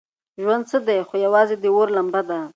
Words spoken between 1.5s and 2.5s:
د اور لمبه ده.